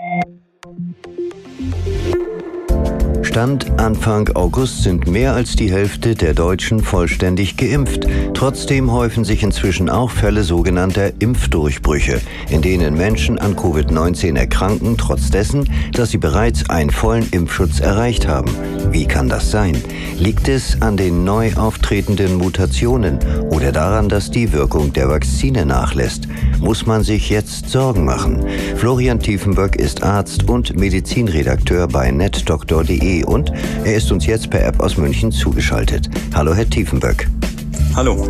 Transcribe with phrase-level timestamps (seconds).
[0.00, 1.29] thank you
[3.30, 8.04] Stand Anfang August sind mehr als die Hälfte der Deutschen vollständig geimpft.
[8.34, 12.20] Trotzdem häufen sich inzwischen auch Fälle sogenannter Impfdurchbrüche,
[12.50, 18.26] in denen Menschen an Covid-19 erkranken, trotz dessen, dass sie bereits einen vollen Impfschutz erreicht
[18.26, 18.50] haben.
[18.90, 19.80] Wie kann das sein?
[20.18, 23.20] Liegt es an den neu auftretenden Mutationen
[23.50, 26.26] oder daran, dass die Wirkung der Vakzine nachlässt?
[26.58, 28.44] Muss man sich jetzt Sorgen machen?
[28.74, 33.52] Florian Tiefenböck ist Arzt und Medizinredakteur bei netdoktor.de und
[33.84, 36.08] er ist uns jetzt per App aus München zugeschaltet.
[36.34, 37.28] Hallo, Herr Tiefenböck.
[37.94, 38.28] Hallo.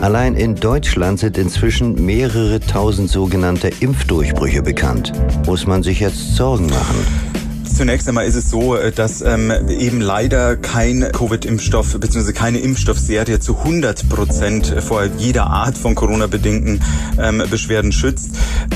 [0.00, 5.12] Allein in Deutschland sind inzwischen mehrere tausend sogenannte Impfdurchbrüche bekannt.
[5.46, 7.27] Muss man sich jetzt Sorgen machen?
[7.74, 12.32] Zunächst einmal ist es so, äh, dass ähm, eben leider kein Covid-Impfstoff bzw.
[12.32, 16.80] keine Impfstoffserie zu 100 Prozent vor jeder Art von Corona-bedingten
[17.20, 18.30] ähm, Beschwerden schützt.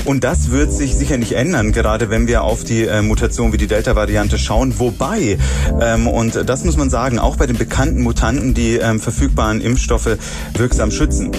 [0.05, 3.57] Und das wird sich sicher nicht ändern, gerade wenn wir auf die äh, Mutation wie
[3.57, 4.79] die Delta-Variante schauen.
[4.79, 5.37] Wobei,
[5.81, 10.17] ähm, und das muss man sagen, auch bei den bekannten Mutanten die ähm, verfügbaren Impfstoffe
[10.55, 11.31] wirksam schützen.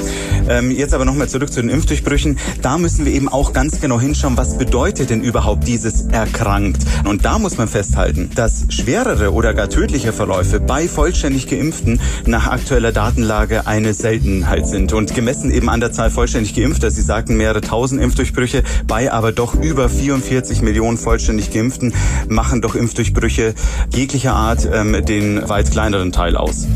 [0.48, 2.38] Ähm, jetzt aber nochmal zurück zu den Impfdurchbrüchen.
[2.62, 6.84] Da müssen wir eben auch ganz genau hinschauen, was bedeutet denn überhaupt dieses erkrankt.
[7.04, 12.46] Und da muss man festhalten, dass schwerere oder gar tödliche Verläufe bei vollständig Geimpften nach
[12.46, 14.92] aktueller Datenlage eine Seltenheit sind.
[14.92, 19.32] Und gemessen eben an der Zahl vollständig Geimpfter, Sie sagten mehrere tausend Impfdurchbrüche, bei aber
[19.32, 21.94] doch über 44 Millionen vollständig Geimpften
[22.28, 23.54] machen doch Impfdurchbrüche
[23.94, 26.66] jeglicher Art ähm, den weit kleineren Teil aus.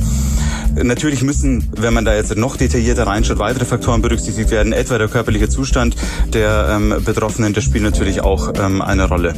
[0.83, 5.09] Natürlich müssen, wenn man da jetzt noch detaillierter reinschaut, weitere Faktoren berücksichtigt werden, etwa der
[5.09, 5.97] körperliche Zustand
[6.33, 9.35] der ähm, Betroffenen, das spielt natürlich auch ähm, eine Rolle.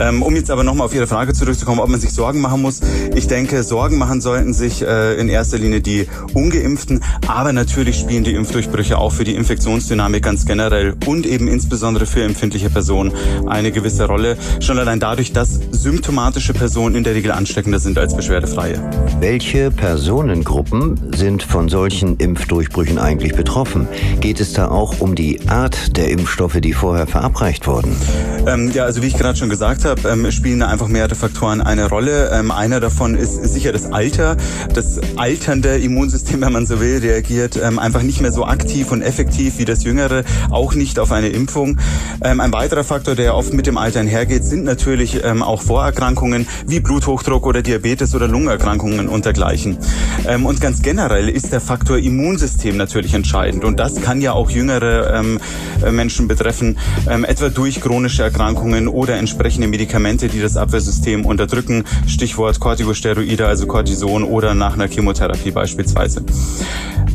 [0.00, 2.80] Ähm, um jetzt aber nochmal auf Ihre Frage zurückzukommen, ob man sich Sorgen machen muss.
[3.14, 8.24] Ich denke, Sorgen machen sollten sich äh, in erster Linie die Ungeimpften, aber natürlich spielen
[8.24, 13.12] die Impfdurchbrüche auch für die Infektionsdynamik ganz generell und eben insbesondere für empfindliche Personen
[13.46, 14.36] eine gewisse Rolle.
[14.60, 18.82] Schon allein dadurch, dass symptomatische Personen in der Regel ansteckender sind als beschwerdefreie.
[19.20, 23.86] Welche Personengruppen sind von solchen Impfdurchbrüchen eigentlich betroffen?
[24.20, 27.96] Geht es da auch um die Art der Impfstoffe, die vorher verabreicht wurden?
[28.46, 31.14] Ähm, ja, also wie ich gerade schon gesagt gesagt habe, ähm, spielen da einfach mehrere
[31.14, 32.30] Faktoren eine Rolle.
[32.32, 34.36] Ähm, einer davon ist sicher das Alter.
[34.74, 39.02] Das alternde Immunsystem, wenn man so will, reagiert ähm, einfach nicht mehr so aktiv und
[39.02, 41.78] effektiv wie das jüngere, auch nicht auf eine Impfung.
[42.22, 46.46] Ähm, ein weiterer Faktor, der oft mit dem Alter einhergeht, sind natürlich ähm, auch Vorerkrankungen
[46.66, 49.78] wie Bluthochdruck oder Diabetes oder Lungenerkrankungen und dergleichen.
[50.26, 53.64] Ähm, und ganz generell ist der Faktor Immunsystem natürlich entscheidend.
[53.64, 55.22] Und das kann ja auch jüngere
[55.90, 61.84] Menschen betreffen, etwa durch chronische Erkrankungen oder entsprechende Medikamente, die das Abwehrsystem unterdrücken.
[62.06, 66.22] Stichwort Corticosteroide, also Cortison oder nach einer Chemotherapie beispielsweise.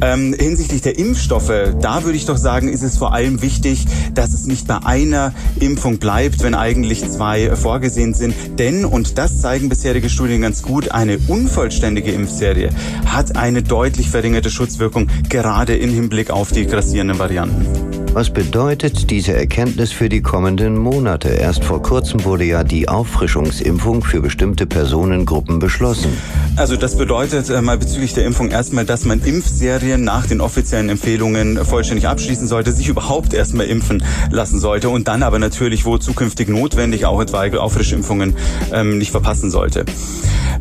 [0.02, 1.52] Ähm, hinsichtlich der Impfstoffe,
[1.82, 5.34] da würde ich doch sagen, ist es vor allem wichtig, dass es nicht bei einer
[5.60, 8.36] Impfung bleibt, wenn eigentlich zwei vorgesehen sind.
[8.58, 12.70] Denn, und das zeigen bisherige Studien ganz gut, eine unvollständige Impfserie
[13.06, 18.07] hat eine deutlich verringerte Schutzwirkung, gerade im Hinblick auf die grassierenden Varianten.
[18.18, 21.30] Was bedeutet diese Erkenntnis für die kommenden Monate?
[21.30, 26.18] Erst vor kurzem wurde ja die Auffrischungsimpfung für bestimmte Personengruppen beschlossen.
[26.58, 30.90] Also das bedeutet äh, mal bezüglich der Impfung erstmal, dass man Impfserien nach den offiziellen
[30.90, 36.00] Empfehlungen vollständig abschließen sollte, sich überhaupt erstmal impfen lassen sollte und dann aber natürlich, wo
[36.00, 38.36] zukünftig notwendig, auch etwaige Auffrischimpfungen
[38.74, 39.86] ähm, nicht verpassen sollte.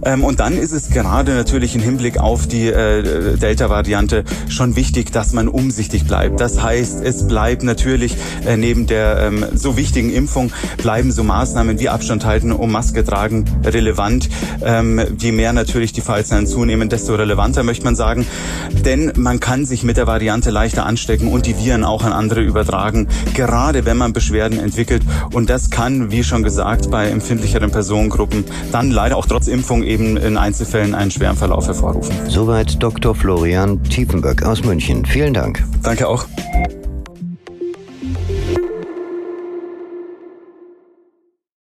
[0.04, 5.12] Ähm, und dann ist es gerade natürlich im Hinblick auf die äh, Delta-Variante schon wichtig,
[5.12, 6.40] dass man umsichtig bleibt.
[6.40, 11.80] Das heißt, es bleibt natürlich äh, neben der ähm, so wichtigen Impfung bleiben so Maßnahmen
[11.80, 14.28] wie Abstand halten und Maske tragen relevant.
[14.62, 15.52] Ähm, je mehr
[15.86, 18.26] natürlich die Fallzahlen zunehmen, desto relevanter möchte man sagen.
[18.84, 22.41] Denn man kann sich mit der Variante leichter anstecken und die Viren auch an andere
[22.42, 25.02] übertragen, gerade wenn man Beschwerden entwickelt.
[25.32, 30.16] Und das kann, wie schon gesagt, bei empfindlicheren Personengruppen dann leider auch trotz Impfung eben
[30.16, 32.14] in Einzelfällen einen schweren Verlauf hervorrufen.
[32.28, 33.14] Soweit Dr.
[33.14, 35.04] Florian Tiefenböck aus München.
[35.04, 35.64] Vielen Dank.
[35.82, 36.26] Danke auch.